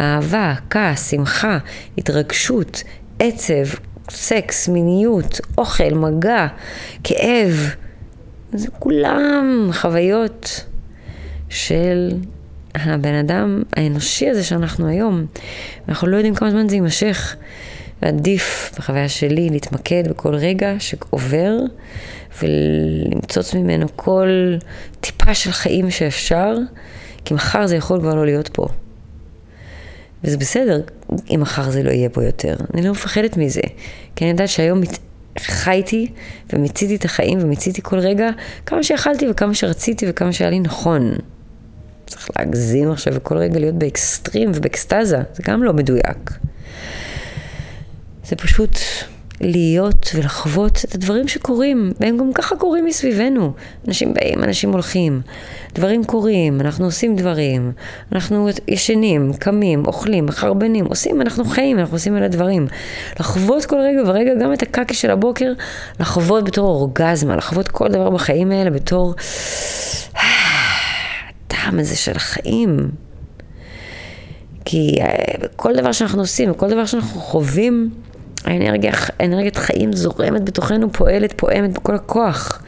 אהבה, 0.00 0.54
כעס, 0.70 1.10
שמחה, 1.10 1.58
התרגשות, 1.98 2.82
עצב, 3.18 3.76
סקס, 4.10 4.68
מיניות, 4.68 5.40
אוכל, 5.58 5.94
מגע, 5.94 6.46
כאב. 7.04 7.74
זה 8.54 8.68
כולם 8.78 9.68
חוויות 9.72 10.64
של 11.48 12.10
הבן 12.74 13.14
אדם 13.14 13.62
האנושי 13.76 14.28
הזה 14.28 14.44
שאנחנו 14.44 14.88
היום. 14.88 15.26
אנחנו 15.88 16.06
לא 16.08 16.16
יודעים 16.16 16.34
כמה 16.34 16.50
זמן 16.50 16.68
זה 16.68 16.74
יימשך. 16.74 17.36
ועדיף, 18.02 18.72
בחוויה 18.78 19.08
שלי, 19.08 19.50
להתמקד 19.50 20.08
בכל 20.08 20.34
רגע 20.34 20.74
שעובר 20.78 21.52
ולמצוץ 22.42 23.54
ממנו 23.54 23.86
כל 23.96 24.28
טיפה 25.00 25.34
של 25.34 25.52
חיים 25.52 25.90
שאפשר, 25.90 26.56
כי 27.24 27.34
מחר 27.34 27.66
זה 27.66 27.76
יכול 27.76 28.00
כבר 28.00 28.14
לא 28.14 28.24
להיות 28.24 28.48
פה. 28.48 28.66
וזה 30.24 30.36
בסדר 30.36 30.80
אם 31.30 31.40
מחר 31.40 31.70
זה 31.70 31.82
לא 31.82 31.90
יהיה 31.90 32.08
פה 32.08 32.24
יותר. 32.24 32.56
אני 32.74 32.82
לא 32.82 32.92
מפחדת 32.92 33.36
מזה, 33.36 33.60
כי 34.16 34.24
אני 34.24 34.30
יודעת 34.30 34.48
שהיום. 34.48 34.80
חייתי 35.38 36.12
ומיציתי 36.52 36.96
את 36.96 37.04
החיים 37.04 37.38
ומיציתי 37.42 37.80
כל 37.82 37.98
רגע 37.98 38.28
כמה 38.66 38.82
שיכלתי 38.82 39.26
וכמה 39.30 39.54
שרציתי 39.54 40.06
וכמה 40.08 40.32
שהיה 40.32 40.50
לי 40.50 40.60
נכון. 40.60 41.12
צריך 42.06 42.28
להגזים 42.38 42.90
עכשיו 42.90 43.14
וכל 43.16 43.36
רגע 43.36 43.58
להיות 43.58 43.74
באקסטרים 43.74 44.50
ובאקסטזה, 44.54 45.18
זה 45.32 45.42
גם 45.46 45.62
לא 45.62 45.72
מדויק. 45.72 46.30
זה 48.24 48.36
פשוט 48.36 48.78
להיות 49.40 50.10
ולחוות 50.14 50.84
את 50.84 50.94
הדברים 50.94 51.28
שקורים, 51.28 51.92
והם 52.00 52.16
גם 52.16 52.32
ככה 52.32 52.56
קורים 52.56 52.84
מסביבנו. 52.84 53.52
אנשים 53.88 54.14
באים, 54.14 54.44
אנשים 54.44 54.72
הולכים, 54.72 55.20
דברים 55.74 56.04
קורים, 56.04 56.60
אנחנו 56.60 56.84
עושים 56.84 57.16
דברים, 57.16 57.72
אנחנו 58.12 58.48
ישנים, 58.68 59.32
קמים, 59.38 59.86
אוכלים, 59.86 60.26
מחרבנים, 60.26 60.84
עושים, 60.86 61.20
אנחנו 61.20 61.44
חיים, 61.44 61.78
אנחנו 61.78 61.94
עושים 61.96 62.16
אלה 62.16 62.28
דברים. 62.28 62.66
לחוות 63.20 63.64
כל 63.64 63.76
רגע 63.76 64.02
ורגע, 64.06 64.34
גם 64.40 64.52
את 64.52 64.62
הקקי 64.62 64.94
של 64.94 65.10
הבוקר, 65.10 65.52
לחוות 66.00 66.44
בתור 66.44 66.66
אורגזמה, 66.68 67.36
לחוות 67.36 67.68
כל 67.68 67.88
דבר 67.88 68.10
בחיים 68.10 68.50
האלה 68.50 68.70
בתור 68.70 69.14
הטעם 70.12 71.78
הזה 71.78 71.96
של 71.96 72.16
החיים. 72.16 72.76
כי 74.64 74.96
אה, 75.00 75.46
כל 75.56 75.76
דבר 75.76 75.92
שאנחנו 75.92 76.20
עושים, 76.20 76.50
וכל 76.50 76.70
דבר 76.70 76.86
שאנחנו 76.86 77.20
חווים, 77.20 77.90
האנרגיה, 78.44 78.92
אנרגיית 79.20 79.56
חיים 79.56 79.92
זורמת 79.92 80.44
בתוכנו, 80.44 80.92
פועלת, 80.92 81.34
פועמת 81.36 81.72
בכל 81.72 81.94
הכוח. 81.94 82.62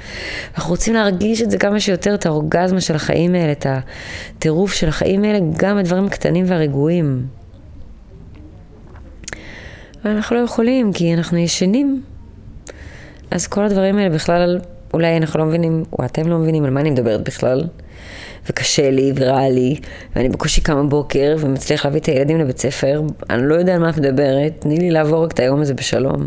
אנחנו 0.54 0.71
רוצים 0.71 0.95
להרגיש 0.95 1.42
את 1.42 1.50
זה 1.50 1.59
כמה 1.59 1.80
שיותר, 1.80 2.14
את 2.14 2.26
האורגזמה 2.26 2.80
של 2.80 2.95
החיים 2.95 3.35
האלה, 3.35 3.52
את 3.52 3.66
הטירוף 3.68 4.73
של 4.73 4.88
החיים 4.88 5.25
האלה, 5.25 5.38
גם 5.56 5.78
הדברים 5.78 6.06
הקטנים 6.06 6.45
והרגועים. 6.49 7.26
ואנחנו 10.04 10.37
לא 10.37 10.40
יכולים, 10.40 10.92
כי 10.92 11.14
אנחנו 11.14 11.38
ישנים. 11.38 12.02
אז 13.30 13.47
כל 13.47 13.64
הדברים 13.64 13.99
האלה 13.99 14.14
בכלל, 14.14 14.61
אולי 14.95 15.16
אנחנו 15.16 15.38
לא 15.38 15.47
מבינים, 15.47 15.85
או 15.99 16.04
אתם 16.04 16.28
לא 16.28 16.38
מבינים 16.38 16.64
על 16.64 16.71
מה 16.71 16.80
אני 16.80 16.90
מדברת 16.90 17.25
בכלל. 17.25 17.64
וקשה 18.50 18.91
לי 18.91 19.12
ורע 19.15 19.49
לי, 19.49 19.76
ואני 20.17 20.29
בקושי 20.29 20.61
קמה 20.61 20.83
בוקר 20.83 21.37
ומצליח 21.41 21.85
להביא 21.85 22.00
את 22.00 22.07
הילדים 22.07 22.38
לבית 22.38 22.59
ספר, 22.59 23.03
אני 23.31 23.49
לא 23.49 23.55
יודע 23.55 23.75
על 23.75 23.81
מה 23.81 23.91
את 23.91 23.99
מדברת, 23.99 24.53
תני 24.59 24.76
לי 24.76 24.91
לעבור 24.91 25.25
רק 25.25 25.33
את 25.33 25.41
היום 25.41 25.61
הזה 25.61 25.75
בשלום. 25.75 26.26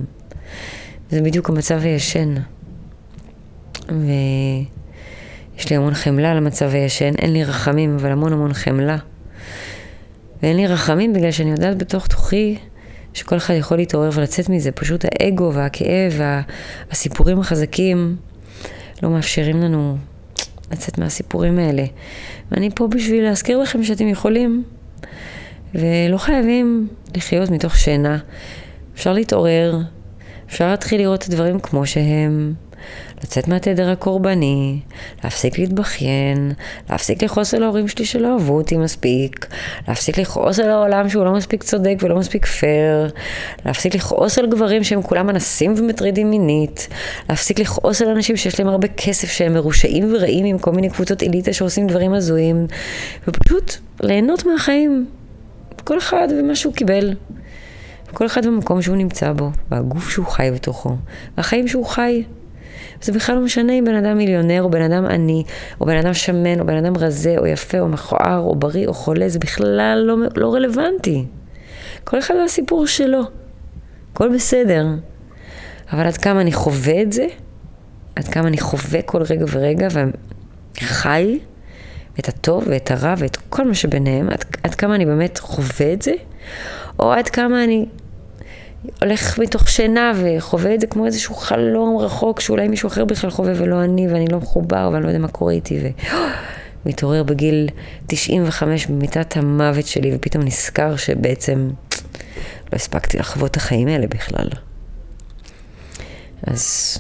זה 1.09 1.21
בדיוק 1.21 1.49
המצב 1.49 1.79
הישן. 1.83 2.35
ויש 3.89 5.69
לי 5.69 5.75
המון 5.75 5.93
חמלה 5.93 6.33
למצב 6.33 6.69
הישן, 6.73 7.15
אין 7.17 7.33
לי 7.33 7.43
רחמים, 7.43 7.95
אבל 7.95 8.11
המון 8.11 8.33
המון 8.33 8.53
חמלה. 8.53 8.97
ואין 10.43 10.57
לי 10.57 10.67
רחמים 10.67 11.13
בגלל 11.13 11.31
שאני 11.31 11.51
יודעת 11.51 11.77
בתוך 11.77 12.07
תוכי 12.07 12.57
שכל 13.13 13.37
אחד 13.37 13.53
יכול 13.53 13.77
להתעורר 13.77 14.09
ולצאת 14.13 14.49
מזה. 14.49 14.71
פשוט 14.71 15.05
האגו 15.05 15.53
והכאב 15.53 16.21
והסיפורים 16.89 17.39
החזקים 17.39 18.15
לא 19.03 19.09
מאפשרים 19.09 19.57
לנו 19.61 19.97
לצאת 20.71 20.97
מהסיפורים 20.97 21.59
האלה. 21.59 21.83
ואני 22.51 22.69
פה 22.75 22.87
בשביל 22.87 23.23
להזכיר 23.23 23.57
לכם 23.57 23.83
שאתם 23.83 24.07
יכולים, 24.07 24.63
ולא 25.75 26.17
חייבים 26.17 26.87
לחיות 27.15 27.49
מתוך 27.49 27.75
שינה. 27.75 28.17
אפשר 28.95 29.13
להתעורר, 29.13 29.77
אפשר 30.49 30.67
להתחיל 30.67 31.01
לראות 31.01 31.23
את 31.23 31.29
הדברים 31.29 31.59
כמו 31.59 31.85
שהם. 31.85 32.53
לצאת 33.23 33.47
מהתדר 33.47 33.89
הקורבני, 33.89 34.79
להפסיק 35.23 35.59
להתבכיין, 35.59 36.51
להפסיק 36.89 37.23
לכעוס 37.23 37.53
על 37.53 37.63
ההורים 37.63 37.87
שלי 37.87 38.05
שלא 38.05 38.33
אהבו 38.33 38.57
אותי 38.57 38.77
מספיק, 38.77 39.47
להפסיק 39.87 40.17
לכעוס 40.17 40.59
על 40.59 40.69
העולם 40.69 41.09
שהוא 41.09 41.25
לא 41.25 41.33
מספיק 41.33 41.63
צודק 41.63 41.95
ולא 42.01 42.15
מספיק 42.15 42.45
פייר, 42.45 43.09
להפסיק 43.65 43.95
לכעוס 43.95 44.37
על 44.37 44.47
גברים 44.47 44.83
שהם 44.83 45.01
כולם 45.01 45.29
אנסים 45.29 45.73
ומטרידים 45.77 46.29
מינית, 46.29 46.87
להפסיק 47.29 47.59
לכעוס 47.59 48.01
על 48.01 48.09
אנשים 48.09 48.37
שיש 48.37 48.59
להם 48.59 48.69
הרבה 48.69 48.87
כסף 48.87 49.31
שהם 49.31 49.53
מרושעים 49.53 50.13
ורעים 50.15 50.45
עם 50.45 50.57
כל 50.57 50.71
מיני 50.71 50.89
קבוצות 50.89 51.23
אליטה 51.23 51.53
שעושים 51.53 51.87
דברים 51.87 52.13
הזויים, 52.13 52.67
ופשוט 53.27 53.75
ליהנות 54.01 54.45
מהחיים. 54.45 55.05
כל 55.83 55.97
אחד 55.97 56.27
ומה 56.39 56.55
שהוא 56.55 56.73
קיבל. 56.73 57.13
כל 58.13 58.25
אחד 58.25 58.45
במקום 58.45 58.81
שהוא 58.81 58.95
נמצא 58.95 59.33
בו, 59.33 59.49
והגוף 59.71 60.09
שהוא 60.09 60.25
חי 60.25 60.49
בתוכו, 60.53 60.97
והחיים 61.37 61.67
שהוא 61.67 61.85
חי. 61.85 62.23
זה 63.01 63.11
בכלל 63.11 63.35
לא 63.35 63.41
משנה 63.41 63.73
אם 63.73 63.85
בן 63.85 63.95
אדם 63.95 64.17
מיליונר, 64.17 64.63
או 64.63 64.69
בן 64.69 64.81
אדם 64.81 65.05
עני, 65.05 65.43
או 65.81 65.85
בן 65.85 65.97
אדם 65.97 66.13
שמן, 66.13 66.59
או 66.59 66.65
בן 66.65 66.85
אדם 66.85 66.97
רזה, 66.97 67.35
או 67.37 67.47
יפה, 67.47 67.79
או 67.79 67.87
מכוער, 67.87 68.39
או 68.39 68.55
בריא, 68.55 68.87
או 68.87 68.93
חולה, 68.93 69.29
זה 69.29 69.39
בכלל 69.39 70.03
לא, 70.05 70.15
לא 70.35 70.53
רלוונטי. 70.53 71.25
כל 72.03 72.19
אחד 72.19 72.33
והסיפור 72.41 72.87
שלו. 72.87 73.21
הכל 74.13 74.29
בסדר. 74.35 74.87
אבל 75.93 76.07
עד 76.07 76.17
כמה 76.17 76.41
אני 76.41 76.51
חווה 76.51 77.01
את 77.01 77.11
זה, 77.11 77.27
עד 78.15 78.27
כמה 78.27 78.47
אני 78.47 78.57
חווה 78.57 79.01
כל 79.01 79.21
רגע 79.29 79.45
ורגע, 79.51 79.87
וחי 80.81 81.39
את 82.19 82.27
הטוב 82.27 82.63
ואת 82.67 82.91
הרע 82.91 83.13
ואת 83.17 83.37
כל 83.49 83.67
מה 83.67 83.73
שביניהם, 83.73 84.29
עד, 84.29 84.45
עד 84.63 84.75
כמה 84.75 84.95
אני 84.95 85.05
באמת 85.05 85.37
חווה 85.37 85.93
את 85.93 86.01
זה, 86.01 86.13
או 86.99 87.13
עד 87.13 87.29
כמה 87.29 87.63
אני 87.63 87.85
הולך 89.01 89.39
מתוך 89.39 89.69
שינה 89.69 90.11
וחווה 90.15 90.75
את 90.75 90.79
זה 90.81 90.87
כמו 90.87 91.05
איזשהו 91.05 91.35
חלום 91.35 91.97
רחוק 91.97 92.39
שאולי 92.39 92.67
מישהו 92.67 92.87
אחר 92.87 93.05
בכלל 93.05 93.29
חווה 93.29 93.53
ולא 93.55 93.83
אני 93.83 94.07
ואני 94.07 94.27
לא 94.27 94.37
מחובר 94.37 94.89
ואני 94.93 95.03
לא 95.03 95.07
יודע 95.07 95.19
מה 95.19 95.27
קורה 95.27 95.53
איתי 95.53 95.93
ומתעורר 96.85 97.23
בגיל 97.29 97.69
95 98.07 98.87
במיטת 98.87 99.37
המוות 99.37 99.85
שלי 99.85 100.15
ופתאום 100.15 100.43
נזכר 100.43 100.95
שבעצם 100.95 101.69
לא 102.71 102.75
הספקתי 102.75 103.17
לחוות 103.17 103.51
את 103.51 103.57
החיים 103.57 103.87
האלה 103.87 104.07
בכלל. 104.07 104.49
אז 106.43 106.97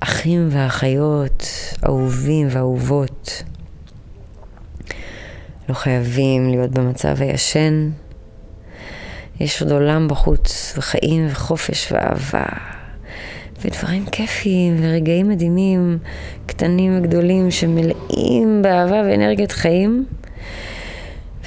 אחים 0.00 0.48
ואחיות, 0.50 1.48
אהובים 1.86 2.48
ואהובות, 2.50 3.42
לא 5.68 5.74
חייבים 5.74 6.50
להיות 6.50 6.70
במצב 6.70 7.16
הישן. 7.20 7.90
יש 9.40 9.62
עוד 9.62 9.72
עולם 9.72 10.08
בחוץ, 10.08 10.74
וחיים 10.76 11.26
וחופש 11.30 11.92
ואהבה, 11.92 12.46
ודברים 13.64 14.06
כיפיים 14.06 14.76
ורגעים 14.82 15.28
מדהימים, 15.28 15.98
קטנים 16.46 16.98
וגדולים, 16.98 17.50
שמלאים 17.50 18.62
באהבה 18.62 19.02
ואנרגיית 19.04 19.52
חיים, 19.52 20.04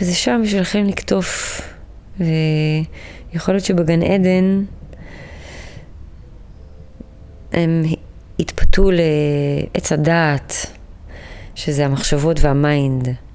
וזה 0.02 0.14
שם 0.14 0.42
בשבילכם 0.44 0.84
לקטוף. 0.84 1.62
ויכול 2.20 3.54
להיות 3.54 3.66
שבגן 3.66 4.02
עדן 4.02 4.64
הם 7.54 7.84
התפתו 8.40 8.90
לעץ 8.92 9.92
הדעת, 9.92 10.54
שזה 11.56 11.86
המחשבות 11.86 12.40
והמיינד. 12.42 13.27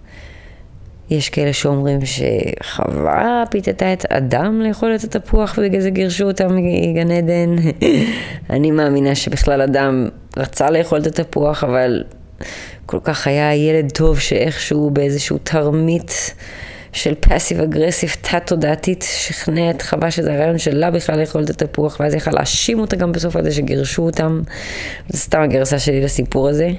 יש 1.12 1.28
כאלה 1.28 1.52
שאומרים 1.52 1.98
שחווה 2.04 3.44
פיתתה 3.50 3.92
את 3.92 4.12
אדם 4.12 4.60
לאכול 4.60 4.94
את 4.94 5.04
התפוח 5.04 5.54
ובגלל 5.58 5.80
זה 5.80 5.90
גירשו 5.90 6.24
אותם 6.24 6.56
מגן 6.56 7.10
עדן. 7.10 7.56
אני 8.50 8.70
מאמינה 8.70 9.14
שבכלל 9.14 9.62
אדם 9.62 10.08
רצה 10.36 10.70
לאכול 10.70 10.98
את 10.98 11.06
התפוח, 11.06 11.64
אבל 11.64 12.04
כל 12.86 12.98
כך 13.02 13.26
היה 13.26 13.54
ילד 13.54 13.92
טוב 13.92 14.20
שאיכשהו 14.20 14.90
באיזשהו 14.90 15.38
תרמית 15.38 16.34
של 16.92 17.14
פאסיב 17.20 17.60
אגרסיב 17.60 18.16
תת-תודעתית, 18.20 19.04
שכנע 19.08 19.70
את 19.70 19.82
חווה 19.82 20.10
שזה 20.10 20.34
הרעיון 20.34 20.58
שלה 20.58 20.90
בכלל 20.90 21.20
לאכול 21.20 21.42
את 21.42 21.50
התפוח, 21.50 21.96
ואז 22.00 22.14
יכל 22.14 22.30
להאשים 22.30 22.78
אותה 22.78 22.96
גם 22.96 23.12
בסוף 23.12 23.36
על 23.36 23.44
זה 23.44 23.52
שגירשו 23.52 24.02
אותם. 24.02 24.42
זה 25.08 25.18
סתם 25.18 25.40
הגרסה 25.40 25.78
שלי 25.78 26.00
לסיפור 26.00 26.48
הזה. 26.48 26.70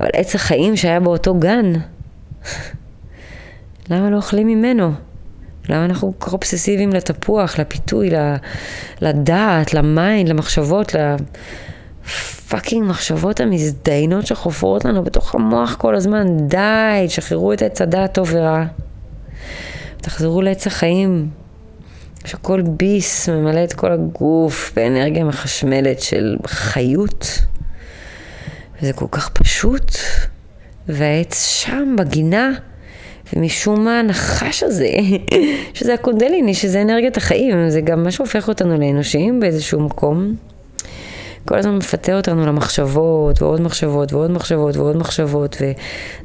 אבל 0.00 0.08
עץ 0.12 0.34
החיים 0.34 0.76
שהיה 0.76 1.00
באותו 1.00 1.34
גן, 1.34 1.72
למה 3.90 4.10
לא 4.10 4.16
אוכלים 4.16 4.46
ממנו? 4.46 4.92
למה 5.68 5.84
אנחנו 5.84 6.12
כל 6.18 6.26
כך 6.26 6.32
אובססיביים 6.32 6.90
לתפוח, 6.90 7.58
לפיתוי, 7.58 8.10
לדעת, 9.00 9.74
ל 9.74 9.83
mind, 9.83 10.28
למחשבות, 10.28 10.94
ל 12.04 12.14
fucking 12.14 12.88
מחשבות 12.88 13.40
המזדיינות 13.40 14.26
שחופרות 14.26 14.84
לנו 14.84 15.04
בתוך 15.04 15.34
המוח 15.34 15.74
כל 15.74 15.94
הזמן? 15.94 16.48
די, 16.48 17.04
תשחררו 17.06 17.52
את 17.52 17.62
עץ 17.62 17.82
הדעת 17.82 18.14
טוב 18.14 18.28
ורע. 18.32 18.64
תחזרו 19.96 20.42
לעץ 20.42 20.66
החיים, 20.66 21.28
שכל 22.24 22.62
ביס 22.62 23.28
ממלא 23.28 23.64
את 23.64 23.72
כל 23.72 23.92
הגוף 23.92 24.72
באנרגיה 24.76 25.24
מחשמלת 25.24 26.00
של 26.00 26.36
חיות. 26.46 27.38
וזה 28.82 28.92
כל 28.92 29.06
כך 29.10 29.28
פשוט, 29.28 29.92
והעץ 30.88 31.46
שם 31.46 31.96
בגינה. 31.98 32.50
ומשום 33.32 33.84
מה 33.84 33.98
הנחש 34.00 34.62
הזה, 34.62 34.88
שזה 35.74 35.94
הקונדליני, 35.94 36.54
שזה 36.54 36.82
אנרגיית 36.82 37.16
החיים, 37.16 37.70
זה 37.70 37.80
גם 37.80 38.02
מה 38.02 38.10
שהופך 38.10 38.48
אותנו 38.48 38.78
לאנושיים 38.78 39.40
באיזשהו 39.40 39.80
מקום. 39.80 40.34
כל 41.48 41.58
הזמן 41.58 41.76
מפתה 41.76 42.16
אותנו 42.16 42.46
למחשבות, 42.46 43.42
ועוד 43.42 43.60
מחשבות, 43.60 44.12
ועוד 44.12 44.30
מחשבות, 44.30 44.76
ועוד 44.76 44.96
מחשבות, 44.96 45.56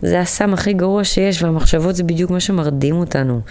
וזה 0.03 0.19
הסם 0.19 0.53
הכי 0.53 0.73
גרוע 0.73 1.03
שיש, 1.03 1.43
והמחשבות 1.43 1.95
זה 1.95 2.03
בדיוק 2.03 2.31
מה 2.31 2.39
שמרדים 2.39 2.95
אותנו, 2.95 3.41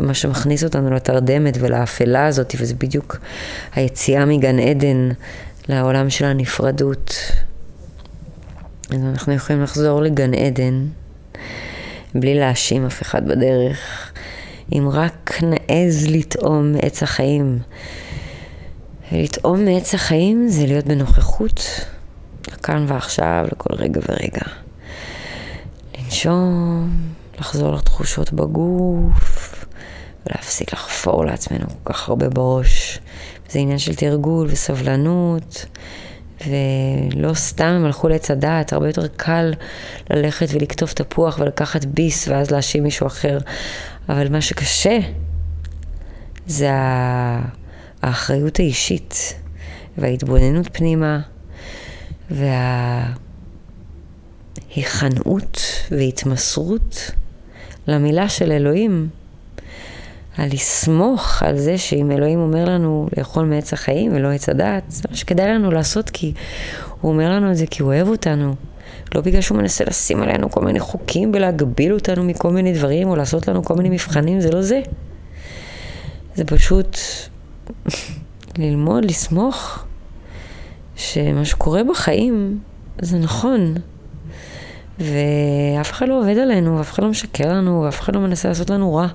ומה 0.00 0.14
שמכניס 0.14 0.64
אותנו 0.64 0.90
לתרדמת 0.90 1.56
ולאפלה 1.60 2.26
הזאת, 2.26 2.54
וזה 2.58 2.74
בדיוק 2.74 3.16
היציאה 3.74 4.24
מגן 4.24 4.58
עדן 4.58 5.08
לעולם 5.68 6.10
של 6.10 6.24
הנפרדות. 6.24 7.14
אז 8.90 9.00
אנחנו 9.12 9.32
יכולים 9.32 9.62
לחזור 9.62 10.02
לגן 10.02 10.34
עדן. 10.34 10.86
בלי 12.14 12.34
להאשים 12.34 12.86
אף 12.86 13.02
אחד 13.02 13.28
בדרך, 13.28 14.12
אם 14.72 14.88
רק 14.92 15.38
נעז 15.42 16.06
לטעום 16.06 16.72
מעץ 16.72 17.02
החיים. 17.02 17.58
לטעום 19.12 19.64
מעץ 19.64 19.94
החיים 19.94 20.48
זה 20.48 20.66
להיות 20.66 20.84
בנוכחות, 20.84 21.60
כאן 22.62 22.84
ועכשיו, 22.88 23.46
לכל 23.52 23.74
רגע 23.74 24.00
ורגע. 24.08 24.42
לנשום, 25.98 26.90
לחזור 27.38 27.74
לתחושות 27.74 28.32
בגוף, 28.32 29.64
ולהפסיק 30.26 30.72
לחפור 30.72 31.24
לעצמנו 31.24 31.66
כל 31.82 31.92
כך 31.92 32.08
הרבה 32.08 32.28
בראש. 32.28 32.98
זה 33.50 33.58
עניין 33.58 33.78
של 33.78 33.94
תרגול 33.94 34.46
וסבלנות. 34.50 35.66
ולא 36.46 37.34
סתם 37.34 37.64
הם 37.64 37.84
הלכו 37.84 38.08
לעץ 38.08 38.30
הדעת, 38.30 38.72
הרבה 38.72 38.86
יותר 38.86 39.06
קל 39.16 39.52
ללכת 40.10 40.46
ולקטוף 40.52 40.92
תפוח 40.92 41.38
ולקחת 41.38 41.84
ביס 41.84 42.28
ואז 42.28 42.50
להאשים 42.50 42.82
מישהו 42.82 43.06
אחר. 43.06 43.38
אבל 44.08 44.28
מה 44.28 44.40
שקשה 44.40 44.98
זה 46.46 46.70
האחריות 48.02 48.58
האישית 48.58 49.34
וההתבוננות 49.98 50.68
פנימה 50.72 51.20
וההיכנעות 54.70 55.60
והתמסרות 55.90 57.10
למילה 57.86 58.28
של 58.28 58.52
אלוהים. 58.52 59.08
על 60.38 60.48
לסמוך 60.52 61.42
על 61.42 61.58
זה 61.58 61.78
שאם 61.78 62.10
אלוהים 62.10 62.38
אומר 62.38 62.64
לנו 62.64 63.08
לאכול 63.16 63.44
מעץ 63.44 63.72
החיים 63.72 64.12
ולא 64.14 64.28
עץ 64.28 64.48
הדעת, 64.48 64.82
זה 64.88 65.02
מה 65.10 65.16
שכדאי 65.16 65.48
לנו 65.48 65.70
לעשות 65.70 66.10
כי 66.10 66.32
הוא 67.00 67.12
אומר 67.12 67.30
לנו 67.30 67.50
את 67.50 67.56
זה 67.56 67.66
כי 67.66 67.82
הוא 67.82 67.92
אוהב 67.92 68.08
אותנו. 68.08 68.54
לא 69.14 69.20
בגלל 69.20 69.40
שהוא 69.40 69.58
מנסה 69.58 69.84
לשים 69.84 70.22
עלינו 70.22 70.50
כל 70.50 70.60
מיני 70.60 70.80
חוקים 70.80 71.32
ולהגביל 71.34 71.92
אותנו 71.92 72.24
מכל 72.24 72.50
מיני 72.50 72.72
דברים 72.72 73.08
או 73.08 73.16
לעשות 73.16 73.48
לנו 73.48 73.64
כל 73.64 73.74
מיני 73.74 73.88
מבחנים, 73.88 74.40
זה 74.40 74.50
לא 74.50 74.62
זה. 74.62 74.80
זה 76.34 76.44
פשוט 76.44 76.98
ללמוד, 78.58 79.04
לסמוך 79.04 79.84
שמה 80.96 81.44
שקורה 81.44 81.84
בחיים 81.84 82.58
זה 83.00 83.18
נכון. 83.18 83.74
ואף 84.98 85.92
אחד 85.92 86.08
לא 86.08 86.20
עובד 86.20 86.38
עלינו, 86.38 86.76
ואף 86.76 86.92
אחד 86.92 87.02
לא 87.02 87.08
משקר 87.08 87.48
לנו, 87.52 87.82
ואף 87.82 88.00
אחד 88.00 88.14
לא 88.14 88.20
מנסה 88.20 88.48
לעשות 88.48 88.70
לנו 88.70 88.94
רע. 88.94 89.08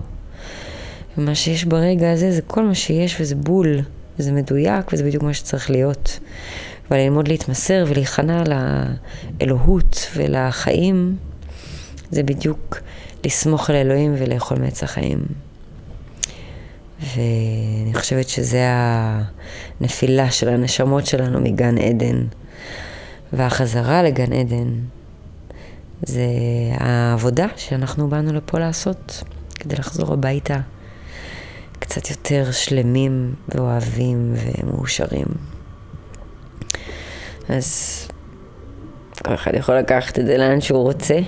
ומה 1.18 1.36
שיש 1.36 1.66
ברגע 1.66 2.12
הזה 2.12 2.32
זה 2.32 2.42
כל 2.42 2.64
מה 2.64 2.76
שיש 2.76 3.22
וזה 3.22 3.36
בול, 3.36 3.80
וזה 4.20 4.32
מדויק 4.32 4.94
וזה 4.94 5.04
בדיוק 5.04 5.24
מה 5.24 5.34
שצריך 5.34 5.70
להיות. 5.70 6.20
וללמוד 6.92 7.28
להתמסר 7.28 7.84
ולהיכנע 7.88 8.44
לאלוהות 9.40 10.08
ולחיים, 10.16 11.16
זה 12.12 12.24
בדיוק 12.24 12.78
לסמוך 13.26 13.70
על 13.70 13.76
אלוהים 13.76 14.16
ולאכול 14.18 14.60
מעץ 14.60 14.84
החיים. 14.84 15.20
ואני 17.00 17.94
חושבת 17.94 18.30
שזה 18.30 18.62
הנפילה 19.80 20.32
של 20.32 20.50
הנשמות 20.50 21.06
שלנו 21.06 21.42
מגן 21.42 21.78
עדן. 21.78 22.24
והחזרה 23.34 24.04
לגן 24.04 24.34
עדן 24.34 24.74
זה 26.02 26.28
העבודה 26.78 27.48
שאנחנו 27.56 28.10
באנו 28.10 28.34
לפה 28.34 28.60
לעשות 28.60 29.24
כדי 29.56 29.76
לחזור 29.76 30.14
הביתה. 30.14 30.60
קצת 31.84 32.10
יותר 32.10 32.52
שלמים 32.52 33.34
ואוהבים 33.50 34.34
ומאושרים. 34.36 35.26
אז 37.50 38.00
כל 39.26 39.34
אחד 39.34 39.52
יכול 39.56 39.78
לקחת 39.78 40.20
את 40.20 40.26
זה 40.26 40.38
לאן 40.38 40.62
שהוא 40.62 40.84
רוצה, 40.84 41.20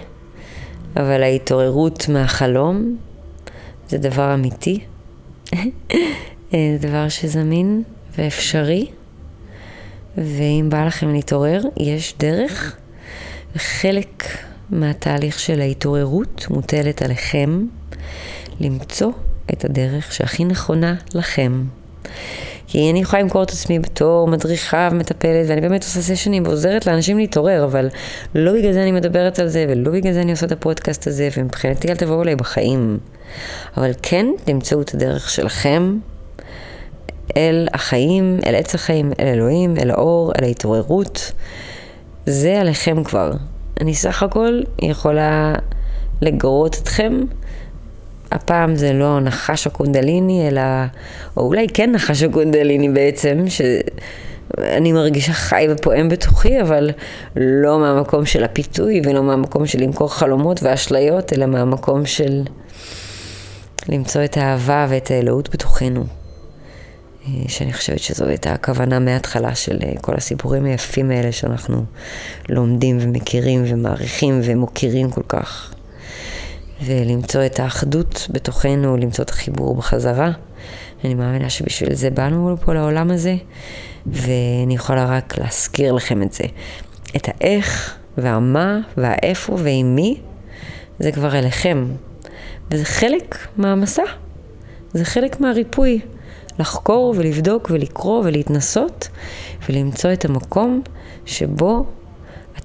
אבל 0.96 1.24
ההתעוררות 1.24 2.10
מהחלום 2.10 2.98
זה 3.90 3.98
דבר 3.98 4.34
אמיתי, 4.34 4.80
זה 6.52 6.78
דבר 6.80 7.10
שזמין 7.10 7.84
ואפשרי, 8.18 8.88
ואם 10.18 10.68
בא 10.70 10.86
לכם 10.86 11.14
להתעורר, 11.14 11.62
יש 11.78 12.16
דרך, 12.20 12.76
וחלק 13.56 14.24
מהתהליך 14.70 15.40
של 15.40 15.62
ההתעוררות 15.62 16.46
מוטלת 16.50 17.02
עליכם 17.02 17.66
למצוא 18.60 19.12
את 19.54 19.66
הדרך 19.66 20.14
שהכי 20.14 20.46
נכונה 20.46 20.96
לכם. 21.14 21.64
כי 22.68 22.92
אני 22.92 23.00
יכולה 23.00 23.22
למכור 23.22 23.44
את 23.44 23.50
עצמי 23.50 23.80
בתור 23.80 24.28
מדריכה 24.28 24.90
ומטפלת, 24.92 25.46
ואני 25.50 25.62
באמת 25.62 25.84
עושה 25.84 26.02
סשנים 26.02 26.44
ועוזרת 26.46 26.88
לאנשים 26.88 27.18
להתעורר, 27.18 27.64
אבל 27.64 27.90
לא 28.36 28.54
בגלל 28.54 28.74
זה 28.74 28.82
אני 28.82 28.92
מדברת 28.92 29.40
על 29.40 29.48
זה, 29.48 29.66
ולא 29.70 29.92
בגלל 29.92 30.14
זה 30.14 30.22
אני 30.22 30.32
עושה 30.32 30.46
את 30.46 30.52
הפודקאסט 30.52 31.08
הזה, 31.08 31.30
ומבחינתי 31.38 31.88
אל 31.88 31.96
תבואו 31.96 32.24
אליי 32.24 32.36
בחיים. 32.36 32.98
אבל 33.78 33.92
כן, 34.02 34.26
תמצאו 34.44 34.82
את 34.82 34.94
הדרך 34.94 35.30
שלכם 35.30 35.98
אל 37.38 37.68
החיים, 37.74 38.40
אל 38.46 38.56
עץ 38.56 38.76
החיים, 38.76 39.12
אל 39.20 39.28
אלוהים, 39.28 39.78
אל 39.78 39.92
האור, 39.92 40.32
אל 40.40 40.44
ההתעוררות. 40.44 41.32
זה 42.26 42.62
עליכם 42.62 43.04
כבר. 43.04 43.32
אני 43.82 43.96
סך 43.96 44.24
הכל 44.24 44.62
יכולה 44.82 45.54
לגרות 46.22 46.78
אתכם 46.84 47.14
הפעם 48.32 48.76
זה 48.76 48.94
לא 48.94 49.20
נחש 49.20 49.68
הקונדליני, 49.68 50.48
אלא, 50.48 50.62
או 51.38 51.48
אולי 51.48 51.68
כן 51.74 51.92
נחש 51.92 52.24
הקונדליני 52.24 52.90
בעצם, 52.90 53.44
שאני 53.48 54.92
מרגישה 54.92 55.34
חי 55.34 55.68
ופועם 55.72 56.10
בתוכי, 56.10 56.62
אבל 56.62 56.92
לא 57.36 57.80
מהמקום 57.80 58.26
של 58.26 58.44
הפיתוי 58.44 59.02
ולא 59.04 59.24
מהמקום 59.24 59.66
של 59.66 59.82
למכור 59.82 60.14
חלומות 60.14 60.64
ואשליות, 60.64 61.34
אלא 61.34 61.46
מהמקום 61.46 62.06
של 62.06 62.44
למצוא 63.90 64.24
את 64.24 64.38
האהבה 64.38 64.88
ואת 64.90 65.12
האלוהות 65.12 65.50
בתוכנו. 65.54 66.04
אה, 67.28 67.32
שאני 67.48 67.74
חושבת 67.74 68.00
שזו 68.00 68.26
הייתה 68.26 68.54
הכוונה 68.54 69.00
מההתחלה 69.00 69.56
של 69.56 69.78
אה, 69.84 69.94
כל 70.02 70.14
הסיפורים 70.16 70.66
היפים 70.66 71.12
האלה 71.12 71.32
שאנחנו 71.32 71.84
לומדים 72.50 72.98
ומכירים 73.02 73.64
ומעריכים 73.68 74.42
ומוקירים 74.44 75.12
כל 75.12 75.24
כך. 75.28 75.75
ולמצוא 76.82 77.46
את 77.46 77.60
האחדות 77.60 78.28
בתוכנו, 78.32 78.98
למצוא 78.98 79.24
את 79.24 79.30
החיבור 79.30 79.76
בחזרה. 79.76 80.32
אני 81.04 81.14
מאמינה 81.14 81.50
שבשביל 81.50 81.96
זה 81.96 82.10
באנו 82.10 82.54
לפה 82.54 82.74
לעולם 82.74 83.12
הזה, 83.12 83.36
ואני 84.06 84.76
יכולה 84.76 85.06
רק 85.06 85.38
להזכיר 85.38 85.92
לכם 85.92 86.22
את 86.22 86.34
זה. 86.34 86.44
את 87.16 87.28
האיך 87.28 87.98
והמה 88.18 88.80
והאיפה 88.98 89.54
ועם 89.54 89.96
מי, 89.96 90.20
זה 91.00 91.12
כבר 91.12 91.40
אליכם. 91.40 91.86
וזה 92.72 92.86
חלק 92.86 93.38
מהמסע, 93.58 94.04
זה 94.94 95.06
חלק 95.06 95.42
מהריפוי. 95.42 96.00
לחקור 96.60 97.14
ולבדוק 97.18 97.68
ולקרוא 97.72 98.24
ולהתנסות 98.26 99.08
ולמצוא 99.70 100.14
את 100.14 100.26
המקום 100.26 100.82
שבו 101.26 101.86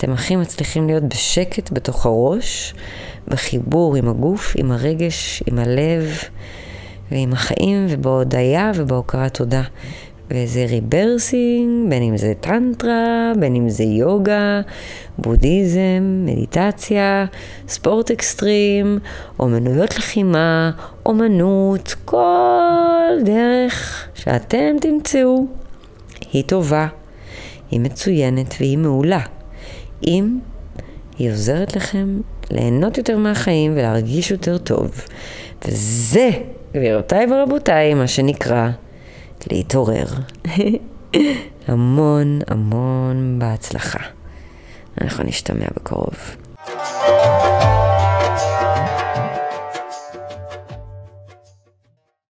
אתם 0.00 0.12
הכי 0.12 0.36
מצליחים 0.36 0.86
להיות 0.86 1.02
בשקט 1.02 1.70
בתוך 1.72 2.06
הראש, 2.06 2.74
בחיבור 3.28 3.96
עם 3.96 4.08
הגוף, 4.08 4.54
עם 4.58 4.70
הרגש, 4.70 5.42
עם 5.46 5.58
הלב 5.58 6.18
ועם 7.10 7.32
החיים 7.32 7.86
ובהודיה 7.88 8.72
ובהוקרת 8.74 9.34
תודה. 9.34 9.62
וזה 10.30 10.66
rebirthing, 10.68 11.90
בין 11.90 12.02
אם 12.02 12.16
זה 12.16 12.32
טנטרה, 12.40 13.32
בין 13.40 13.54
אם 13.54 13.68
זה 13.68 13.84
יוגה, 13.84 14.60
בודהיזם, 15.18 16.24
מדיטציה, 16.26 17.26
ספורט 17.68 18.10
אקסטרים, 18.10 18.98
אומנויות 19.38 19.96
לחימה, 19.98 20.70
אומנות, 21.06 21.94
כל 22.04 23.18
דרך 23.24 24.08
שאתם 24.14 24.76
תמצאו 24.80 25.46
היא 26.32 26.44
טובה, 26.46 26.86
היא 27.70 27.80
מצוינת 27.80 28.54
והיא 28.60 28.78
מעולה. 28.78 29.39
אם 30.06 30.38
היא 31.18 31.30
עוזרת 31.30 31.76
לכם 31.76 32.20
ליהנות 32.50 32.98
יותר 32.98 33.18
מהחיים 33.18 33.72
ולהרגיש 33.72 34.30
יותר 34.30 34.58
טוב. 34.58 35.04
וזה, 35.68 36.30
גבירותיי 36.74 37.26
ורבותיי, 37.32 37.94
מה 37.94 38.06
שנקרא 38.06 38.70
להתעורר. 39.50 40.06
המון 41.68 42.38
המון 42.46 43.38
בהצלחה. 43.38 44.00
אנחנו 45.00 45.24
נשתמע 45.24 45.66
בקרוב. 45.76 46.36